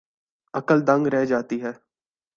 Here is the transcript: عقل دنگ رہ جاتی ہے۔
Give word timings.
عقل 0.53 0.87
دنگ 0.87 1.07
رہ 1.07 1.25
جاتی 1.25 1.61
ہے۔ 1.63 1.71